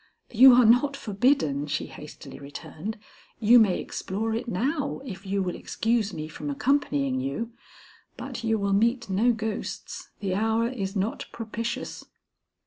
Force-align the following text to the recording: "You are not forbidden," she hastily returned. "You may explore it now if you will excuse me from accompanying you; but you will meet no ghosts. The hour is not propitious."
"You 0.31 0.55
are 0.55 0.65
not 0.65 0.97
forbidden," 0.97 1.67
she 1.67 1.85
hastily 1.85 2.39
returned. 2.39 2.97
"You 3.39 3.59
may 3.59 3.79
explore 3.79 4.33
it 4.33 4.47
now 4.47 4.99
if 5.05 5.27
you 5.27 5.43
will 5.43 5.53
excuse 5.55 6.11
me 6.11 6.27
from 6.27 6.49
accompanying 6.49 7.19
you; 7.19 7.51
but 8.17 8.43
you 8.43 8.57
will 8.57 8.73
meet 8.73 9.11
no 9.11 9.31
ghosts. 9.31 10.09
The 10.19 10.33
hour 10.33 10.67
is 10.67 10.95
not 10.95 11.27
propitious." 11.31 12.03